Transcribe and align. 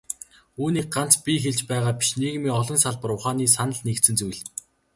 Үүнийг 0.61 0.87
ганц 0.95 1.13
би 1.25 1.33
хэлж 1.43 1.59
байгаа 1.69 1.93
биш, 1.99 2.09
нийгмийн 2.21 2.57
олон 2.59 2.77
салбар 2.85 3.11
ухааны 3.15 3.45
санал 3.55 3.81
нэгдсэн 3.85 4.15
зүйл. 4.19 4.41